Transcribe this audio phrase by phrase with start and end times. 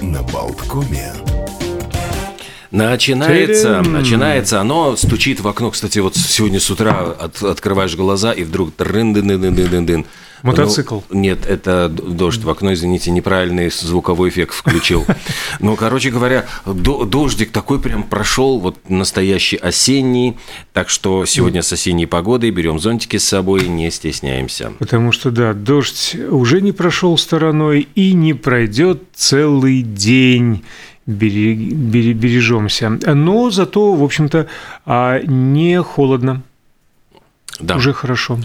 [0.00, 1.12] на Болткоме.
[2.70, 5.70] Начинается, начинается, оно стучит в окно.
[5.70, 10.06] Кстати, вот сегодня с утра от, открываешь глаза, и вдруг дын дын дын дын дын
[10.42, 11.00] Мотоцикл.
[11.08, 15.06] Ну, нет, это дождь в окно, извините, неправильный звуковой эффект включил.
[15.60, 20.36] Ну, короче говоря, дождик такой прям прошел, вот настоящий осенний,
[20.72, 24.72] так что сегодня с осенней погодой берем зонтики с собой, не стесняемся.
[24.78, 30.62] Потому что, да, дождь уже не прошел стороной и не пройдет целый день
[31.06, 32.90] бережемся.
[32.90, 34.48] Но зато, в общем-то,
[34.84, 36.42] а, не холодно.
[37.60, 37.76] Да.
[37.76, 38.38] Уже хорошо.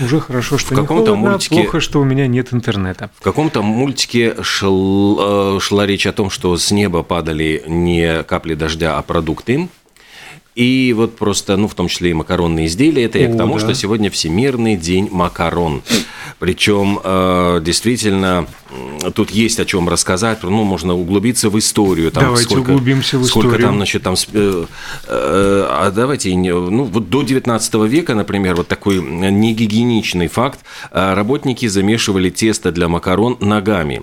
[0.00, 3.10] Уже хорошо, что в каком-то мультике плохо, что у меня нет интернета.
[3.18, 8.54] В каком-то мультике шел, э, шла речь о том, что с неба падали не капли
[8.54, 9.68] дождя, а продукты.
[10.54, 13.04] И вот просто, ну, в том числе и макаронные изделия.
[13.04, 13.60] Это я к тому, да.
[13.60, 15.82] что сегодня Всемирный день макарон.
[16.38, 18.46] Причем, э, действительно,
[19.14, 20.42] тут есть о чем рассказать.
[20.42, 22.10] Ну, можно углубиться в историю.
[22.10, 23.50] Там, давайте сколько, углубимся в историю.
[23.50, 24.14] Сколько там, значит, там...
[24.32, 24.66] Э,
[25.06, 30.60] э, а давайте, ну, вот до 19 века, например, вот такой негигиеничный факт.
[30.90, 34.02] Работники замешивали тесто для макарон ногами.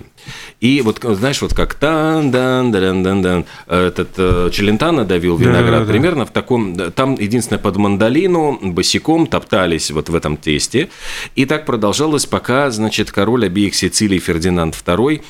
[0.60, 5.64] И вот, знаешь, вот как тан дан дан дан дан этот э, Челентано давил виноград,
[5.64, 5.90] да, да, да.
[5.90, 10.88] примерно в таком, там единственное под мандолину босиком топтались вот в этом тесте,
[11.34, 15.22] и так продолжалось, пока, значит, король обеих Сицилий Фердинанд II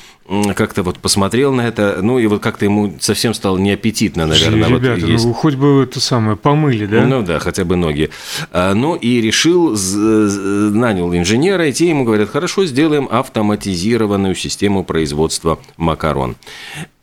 [0.55, 4.69] как-то вот посмотрел на это, ну и вот как-то ему совсем стало неаппетитно, наверное.
[4.69, 5.25] Ребята, вот есть.
[5.25, 7.05] ну хоть бы это самое помыли, да?
[7.05, 8.09] Ну да, хотя бы ноги.
[8.51, 15.59] А, ну и решил, нанял инженера, и те ему говорят, хорошо, сделаем автоматизированную систему производства
[15.75, 16.37] макарон.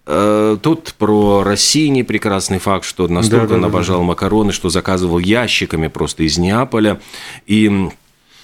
[0.07, 4.09] А, тут про Россини прекрасный факт, что настолько да, да, он обожал да, да.
[4.09, 7.01] макароны, что заказывал ящиками просто из Неаполя.
[7.47, 7.91] И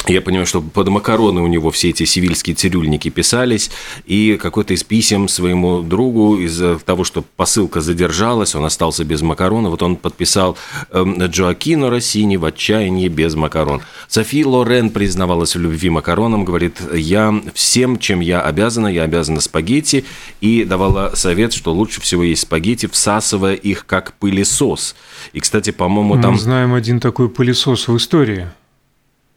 [0.07, 3.71] я понимаю, что под макароны у него все эти сивильские цирюльники писались,
[4.05, 9.69] и какой-то из писем своему другу из-за того, что посылка задержалась, он остался без макарона,
[9.69, 10.57] вот он подписал
[10.93, 13.83] эм, Джоакино Россини в отчаянии без макарон.
[14.09, 20.05] Софи Лорен признавалась в любви макаронам, говорит, я всем, чем я обязана, я обязана спагетти,
[20.41, 24.95] и давала совет, что лучше всего есть спагетти, всасывая их как пылесос.
[25.33, 26.33] И, кстати, по-моему, там...
[26.33, 28.49] Мы знаем один такой пылесос в истории–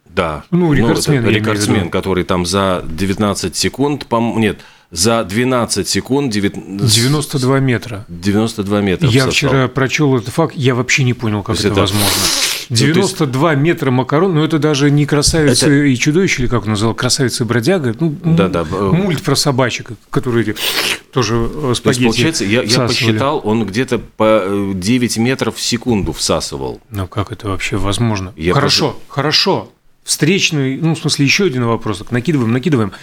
[0.10, 0.44] да.
[0.52, 1.24] Ну, рекордсмен.
[1.24, 4.60] Ну, рекордсмен, который там за 19 секунд, по нет,
[4.92, 6.32] за 12 секунд...
[6.32, 6.54] 9...
[6.88, 8.06] 92 метра.
[8.10, 9.08] 92 метра.
[9.08, 9.32] Я всосал.
[9.32, 12.08] вчера прочел этот факт, я вообще не понял, как это, это возможно.
[12.70, 15.86] 92 ну, метра макарон, ну это даже не красавица это...
[15.86, 18.64] и чудовище, или как он назвал, красавица и бродяга, ну, да, да.
[18.64, 20.56] мульт про собачек, которые
[21.12, 25.56] тоже э, спагетти То есть, получается, я, я посчитал, он где-то по 9 э, метров
[25.56, 26.82] в секунду всасывал.
[26.90, 28.34] Ну как это вообще возможно?
[28.36, 29.04] Я хорошо, просто...
[29.08, 29.72] хорошо,
[30.10, 32.94] встречный, ну, в смысле, еще один вопрос, так накидываем, накидываем.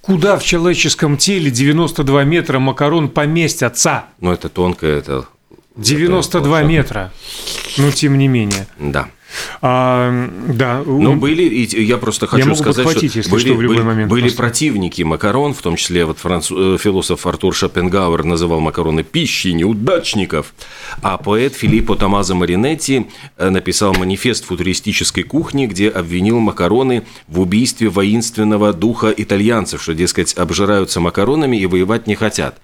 [0.00, 4.06] Куда в человеческом теле 92 метра макарон поместятся?
[4.20, 5.26] Ну, это тонко, это...
[5.76, 7.12] 92 это метра,
[7.76, 8.66] но тем не менее.
[8.78, 9.10] Да.
[9.62, 10.82] А, да.
[10.84, 13.76] Но были, и я просто хочу я могу сказать, что если были, что, в любой
[13.76, 14.38] были, момент были просто.
[14.38, 20.54] противники макарон, в том числе вот француз, э, философ Артур Шопенгауэр называл макароны пищей неудачников,
[21.02, 27.88] а поэт Филиппо Томазо Маринетти э, написал манифест футуристической кухни, где обвинил макароны в убийстве
[27.88, 32.60] воинственного духа итальянцев, что, дескать, обжираются макаронами и воевать не хотят.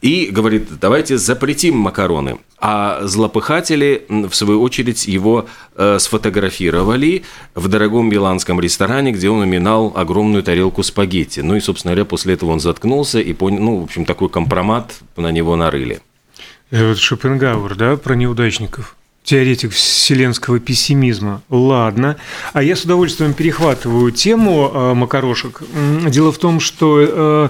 [0.00, 2.38] И говорит, давайте запретим макароны.
[2.62, 7.22] А злопыхатели, в свою очередь, его э, сфотографировали
[7.54, 11.40] в дорогом миланском ресторане, где он уминал огромную тарелку спагетти.
[11.40, 14.92] Ну и, собственно говоря, после этого он заткнулся и понял, ну, в общем, такой компромат
[15.16, 16.00] на него нарыли.
[16.72, 18.96] Это вот Шопенгауэр, да, про неудачников?
[19.22, 21.42] теоретик вселенского пессимизма.
[21.50, 22.16] Ладно.
[22.54, 25.62] А я с удовольствием перехватываю тему э, макарошек.
[26.08, 27.48] Дело в том, что э,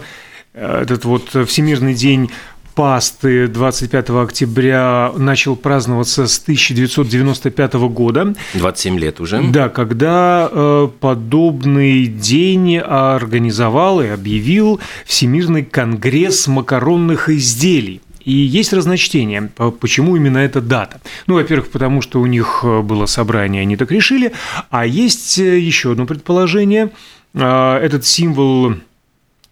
[0.52, 2.30] этот вот Всемирный день
[2.74, 8.34] пасты 25 октября начал праздноваться с 1995 года.
[8.54, 9.42] 27 лет уже.
[9.42, 18.00] Да, когда э, подобный день организовал и объявил Всемирный конгресс макаронных изделий.
[18.24, 19.50] И есть разночтение,
[19.80, 21.00] почему именно эта дата.
[21.26, 24.32] Ну, во-первых, потому что у них э, было собрание, они так решили,
[24.70, 26.90] а есть э, еще одно предположение.
[27.32, 28.74] Этот символ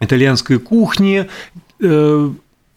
[0.00, 1.28] итальянской кухни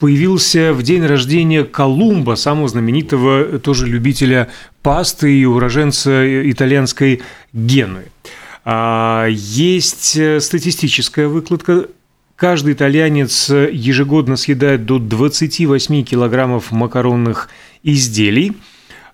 [0.01, 4.49] появился в день рождения Колумба, самого знаменитого тоже любителя
[4.81, 7.21] пасты и уроженца итальянской
[7.53, 8.05] Генуи.
[8.65, 11.85] А, есть статистическая выкладка.
[12.35, 17.49] Каждый итальянец ежегодно съедает до 28 килограммов макаронных
[17.83, 18.53] изделий.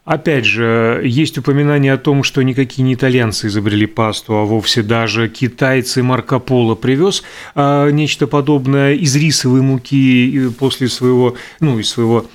[0.08, 5.28] Опять же, есть упоминание о том, что никакие не итальянцы изобрели пасту, а вовсе даже
[5.28, 7.24] китайцы Марко Поло привез
[7.56, 12.26] а, нечто подобное из рисовой муки после своего, ну, из своего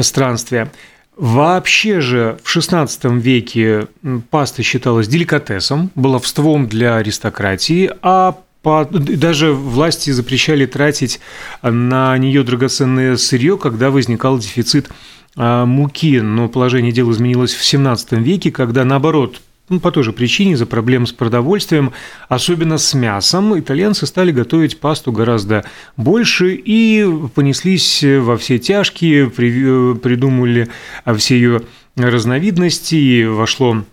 [0.00, 0.72] странствия.
[1.16, 3.86] Вообще же в XVI веке
[4.30, 11.20] паста считалась деликатесом, баловством для аристократии, а по, даже власти запрещали тратить
[11.62, 14.90] на нее драгоценное сырье, когда возникал дефицит
[15.36, 20.52] муки, но положение дел изменилось в XVII веке, когда наоборот ну, по той же причине,
[20.52, 21.92] из-за проблем с продовольствием,
[22.28, 25.64] особенно с мясом, итальянцы стали готовить пасту гораздо
[25.96, 30.68] больше и понеслись во все тяжкие, придумали
[31.16, 31.62] все ее
[31.96, 33.84] разновидности, и вошло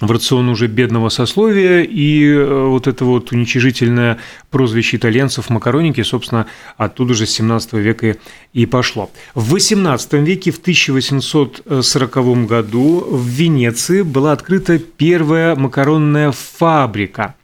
[0.00, 4.18] в рацион уже бедного сословия, и э, вот это вот уничижительное
[4.50, 6.46] прозвище итальянцев макароники, собственно,
[6.76, 8.16] оттуда же с 17 века
[8.52, 9.10] и пошло.
[9.34, 17.34] В 18 веке, в 1840 году в Венеции была открыта первая макаронная фабрика.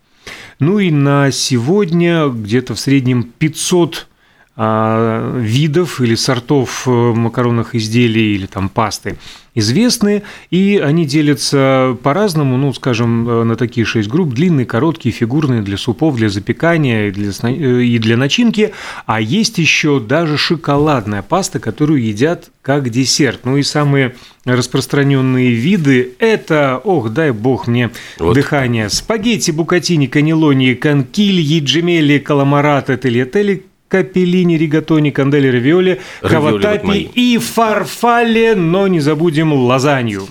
[0.58, 4.11] Ну и на сегодня где-то в среднем 500 а,
[4.54, 9.16] видов или сортов э, макаронных изделий или там пасты
[9.54, 15.62] известны, и они делятся по-разному, ну, скажем, э, на такие шесть групп, длинные, короткие, фигурные,
[15.62, 18.72] для супов, для запекания и для, э, и для начинки,
[19.06, 23.40] а есть еще даже шоколадная паста, которую едят как десерт.
[23.44, 24.14] Ну и самые
[24.44, 28.34] распространенные виды– это, ох, дай бог мне вот.
[28.34, 38.54] дыхание, спагетти, букатини, канелони, конкильи, джемели, каламарата, тельятели, капеллини, ригатони, кандели, равиоли, каватапи и фарфале,
[38.54, 40.26] но не забудем лазанью.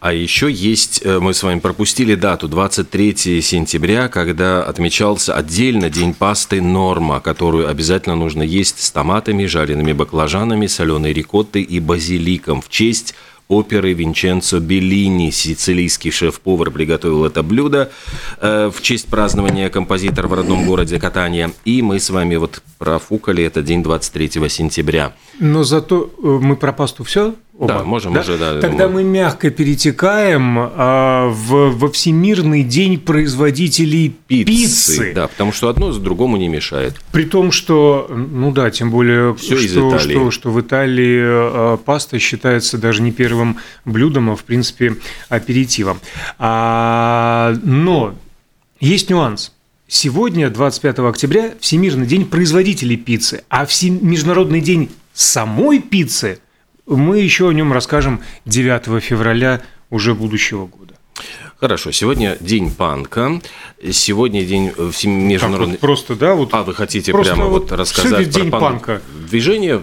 [0.00, 6.14] А еще есть, э, мы с вами пропустили дату, 23 сентября, когда отмечался отдельно День
[6.14, 12.68] пасты Норма, которую обязательно нужно есть с томатами, жареными баклажанами, соленой рикоттой и базиликом в
[12.68, 13.14] честь
[13.48, 15.30] оперы Винченцо Беллини.
[15.30, 17.90] Сицилийский шеф-повар приготовил это блюдо
[18.40, 21.50] э, в честь празднования композитора в родном городе Катания.
[21.64, 25.14] И мы с вами вот профукали этот день 23 сентября.
[25.40, 27.74] Но зато э, мы про пасту все Оба.
[27.74, 28.20] Да, можем да?
[28.20, 28.60] уже, да.
[28.60, 34.46] Тогда мы мягко перетекаем а, в, во Всемирный день производителей пиццы.
[34.46, 35.12] пиццы.
[35.12, 36.94] Да, потому что одно с другому не мешает.
[37.10, 39.98] При том, что, ну да, тем более, Все что.
[39.98, 44.94] Что, что в Италии а, паста считается даже не первым блюдом, а в принципе
[45.28, 45.98] аперитивом.
[46.38, 48.14] А, но
[48.78, 49.52] есть нюанс.
[49.88, 53.98] Сегодня, 25 октября, Всемирный день производителей пиццы, а Всем...
[54.08, 56.38] Международный день самой пиццы–
[56.96, 60.94] мы еще о нем расскажем 9 февраля уже будущего года.
[61.60, 63.40] Хорошо, сегодня день панка,
[63.90, 65.72] сегодня день э, международный...
[65.72, 66.34] Вот просто, да?
[66.34, 68.62] Вот а, вы хотите прямо вот, вот рассказать про день панк...
[68.62, 69.02] панка?
[69.28, 69.82] Движение?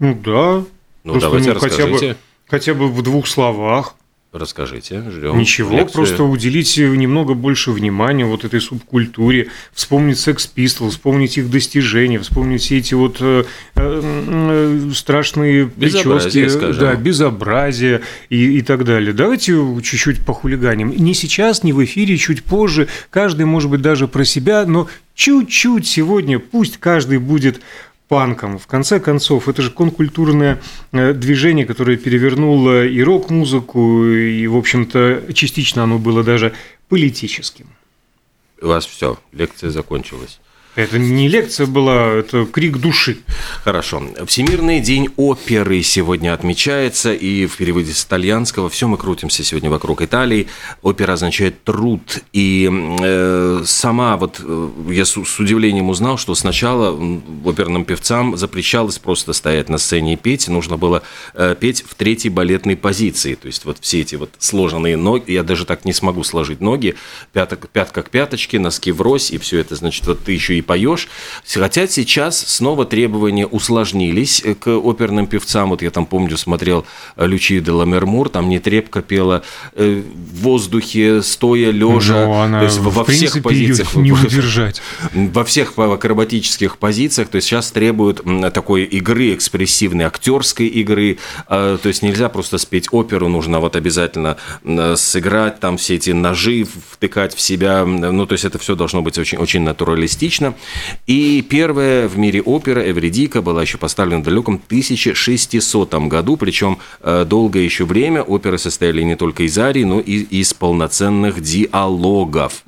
[0.00, 0.64] Ну да.
[1.04, 1.92] Ну просто, давайте ну, расскажите.
[1.92, 2.16] Хотя бы,
[2.48, 3.94] хотя бы в двух словах.
[4.34, 5.38] Расскажите, ждем.
[5.38, 5.94] Ничего, лекцию.
[5.94, 12.62] просто уделить немного больше внимания вот этой субкультуре, вспомнить Sex Pistols, вспомнить их достижения, вспомнить
[12.62, 13.44] все эти вот э,
[13.76, 19.12] э, страшные прически, да, безобразие и, и так далее.
[19.12, 20.90] Давайте чуть-чуть похулиганим.
[20.90, 22.88] Не сейчас, не в эфире, чуть позже.
[23.10, 27.60] Каждый, может быть, даже про себя, но чуть-чуть сегодня пусть каждый будет
[28.08, 28.58] панком.
[28.58, 30.60] В конце концов, это же конкультурное
[30.92, 36.52] э, движение, которое перевернуло и рок-музыку, и, в общем-то, частично оно было даже
[36.88, 37.66] политическим.
[38.60, 40.40] У вас все, лекция закончилась.
[40.76, 43.18] Это не лекция была, это крик души.
[43.62, 44.02] Хорошо.
[44.26, 50.02] Всемирный день оперы сегодня отмечается, и в переводе с итальянского все мы крутимся сегодня вокруг
[50.02, 50.48] Италии.
[50.82, 52.68] Опера означает труд, и
[53.00, 56.98] э, сама вот э, я с, с удивлением узнал, что сначала
[57.44, 61.04] оперным певцам запрещалось просто стоять на сцене и петь, нужно было
[61.34, 65.44] э, петь в третьей балетной позиции, то есть вот все эти вот сложенные ноги, я
[65.44, 66.96] даже так не смогу сложить ноги,
[67.32, 71.08] пяток, пятка к пяточке, носки врозь, и все это, значит, вот ты еще и поешь.
[71.46, 75.70] Хотя сейчас снова требования усложнились к оперным певцам.
[75.70, 76.84] Вот я там помню, смотрел
[77.16, 79.42] Лючи де Ламермур, там не трепка пела
[79.74, 82.26] э, в воздухе, стоя, лежа.
[82.26, 83.94] Ну, она, то есть во всех позициях.
[83.94, 84.82] не удержать.
[85.12, 87.28] Во всех акробатических позициях.
[87.28, 91.18] То есть сейчас требуют такой игры экспрессивной, актерской игры.
[91.48, 94.36] А, то есть нельзя просто спеть оперу, нужно вот обязательно
[94.96, 97.84] сыграть там все эти ножи, втыкать в себя.
[97.84, 100.53] Ну, то есть это все должно быть очень, очень натуралистично.
[101.06, 107.24] И первая в мире опера «Эвредика» была еще поставлена в далеком 1600 году, причем э,
[107.24, 112.64] долгое еще время оперы состояли не только из арий, но и из полноценных диалогов.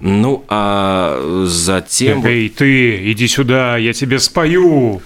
[0.00, 2.24] Ну, а затем...
[2.24, 5.02] Эй, ты, иди сюда, я тебе спою!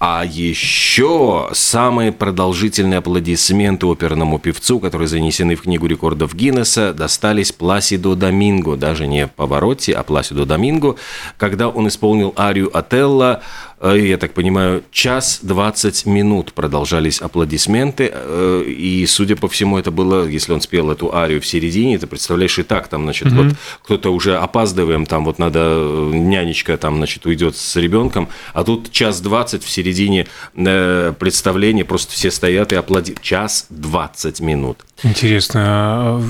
[0.00, 8.14] А еще самые продолжительные аплодисменты оперному певцу, которые занесены в Книгу рекордов Гиннесса, достались Пласидо
[8.14, 10.94] Доминго, даже не Паваротти, а Пласидо Доминго,
[11.36, 18.64] когда он исполнил арию Отелла Э, я так понимаю, час 20 минут продолжались аплодисменты, э,
[18.66, 22.58] и, судя по всему, это было, если он спел эту арию в середине, ты представляешь,
[22.58, 23.48] и так там, значит, mm-hmm.
[23.48, 28.64] вот кто-то уже опаздываем, там вот надо, э, нянечка там, значит, уйдет с ребенком, а
[28.64, 33.22] тут час 20 в середине представления, просто все стоят и аплодируют.
[33.22, 34.87] Час 20 минут.
[35.04, 36.22] Интересно, а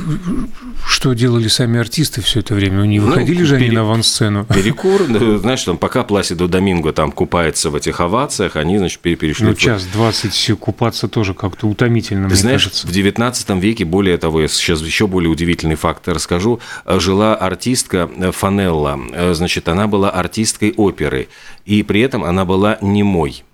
[0.87, 2.83] что делали сами артисты все это время?
[2.83, 3.67] Не ну, выходили ну, же пере...
[3.67, 4.45] они на авансцену?
[4.45, 5.03] Перекур,
[5.41, 9.47] знаешь, там, пока Пласидо Доминго там купается в этих овациях, они, значит, перешли...
[9.47, 12.87] Ну, час 20 купаться тоже как-то утомительно, Ты мне знаешь, кажется.
[12.87, 18.99] в 19 веке, более того, я сейчас еще более удивительный факт расскажу, жила артистка Фанелла,
[19.33, 21.29] значит, она была артисткой оперы,
[21.65, 23.45] и при этом она была немой.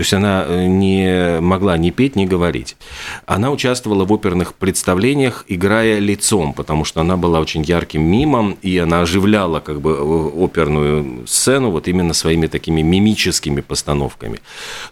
[0.00, 2.78] То есть она э, не могла ни петь, ни говорить.
[3.26, 8.78] Она участвовала в оперных представлениях, играя лицом, потому что она была очень ярким мимом, и
[8.78, 14.40] она оживляла как бы э, оперную сцену вот именно своими такими мимическими постановками.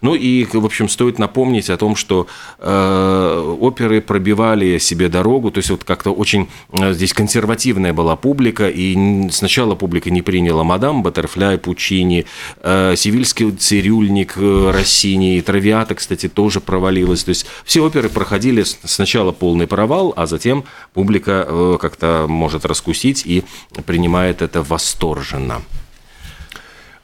[0.03, 2.27] Ну и, в общем, стоит напомнить о том, что
[2.59, 8.69] э, оперы пробивали себе дорогу, то есть вот как-то очень э, здесь консервативная была публика,
[8.69, 12.27] и сначала публика не приняла «Мадам Баттерфляй», «Пучини»,
[12.61, 17.23] э, «Сивильский цирюльник», «Россия», Синий, Травиата, кстати, тоже провалилась.
[17.23, 23.23] То есть все оперы проходили сначала полный провал, а затем публика э, как-то может раскусить
[23.25, 23.45] и
[23.87, 25.63] принимает это восторженно.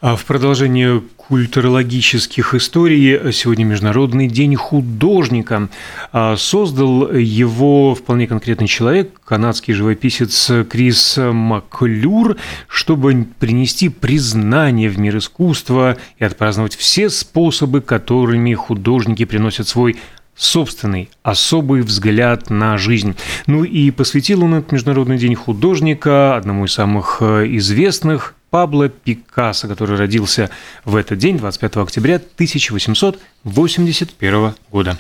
[0.04, 5.70] А в продолжение культурологических историй сегодня Международный день художника.
[6.12, 12.37] А создал его вполне конкретный человек, канадский живописец Крис Маклюр,
[12.68, 19.96] чтобы принести признание в мир искусства и отпраздновать все способы, которыми художники приносят свой
[20.37, 23.16] собственный особый взгляд на жизнь.
[23.46, 29.66] Ну и посвятил он этот Международный день художника одному из самых э, известных Пабло Пикассо,
[29.66, 30.49] который родился
[30.84, 34.96] в этот день, 25 октября 1881 года.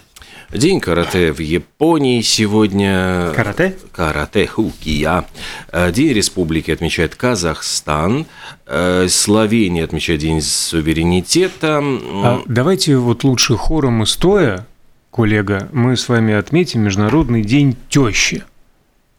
[0.50, 3.30] День карате в Японии сегодня.
[3.32, 3.76] Карате?
[3.92, 5.24] Карате Хукия.
[5.72, 8.26] День республики отмечает Казахстан.
[8.66, 11.80] Словения отмечает День суверенитета.
[11.80, 14.66] А давайте вот лучше хором и стоя,
[15.12, 18.42] коллега, мы с вами отметим Международный день тещи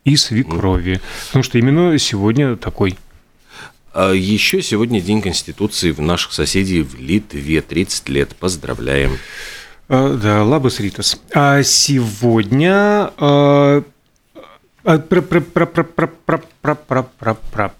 [0.04, 1.00] и свекрови.
[1.28, 2.98] Потому что именно сегодня такой
[3.96, 7.62] еще сегодня День Конституции в наших соседей в Литве.
[7.62, 8.36] 30 лет.
[8.36, 9.18] Поздравляем.
[9.88, 11.20] А, да, лабас ритас.
[11.34, 13.12] А сегодня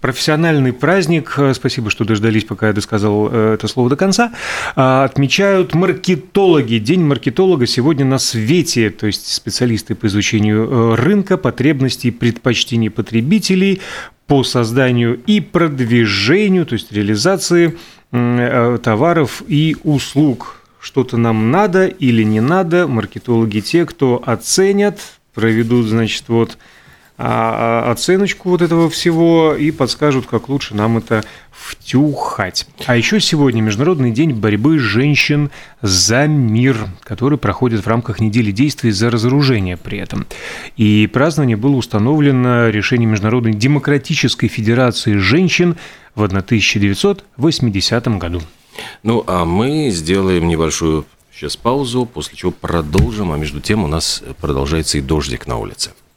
[0.00, 4.32] профессиональный праздник, спасибо, что дождались, пока я досказал э, это слово до конца,
[4.74, 6.78] отмечают маркетологи.
[6.78, 13.80] День маркетолога сегодня на свете, то есть специалисты по изучению э, рынка, потребностей, предпочтений потребителей,
[14.26, 17.78] по созданию и продвижению, то есть реализации
[18.12, 20.62] э, товаров и услуг.
[20.80, 25.00] Что-то нам надо или не надо, маркетологи те, кто оценят,
[25.34, 26.58] проведут, значит, вот
[27.16, 32.66] оценочку вот этого всего и подскажут, как лучше нам это втюхать.
[32.86, 38.90] А еще сегодня Международный день борьбы женщин за мир, который проходит в рамках недели действий
[38.90, 40.26] за разоружение при этом.
[40.76, 45.76] И празднование было установлено решением Международной демократической федерации женщин
[46.14, 48.42] в 1980 году.
[49.02, 54.22] Ну, а мы сделаем небольшую сейчас паузу, после чего продолжим, а между тем у нас
[54.40, 55.92] продолжается и дождик на улице.